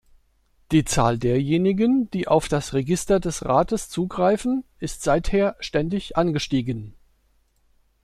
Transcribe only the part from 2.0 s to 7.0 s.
die auf das Register des Rates zugreifen, ist seither ständig angestiegen.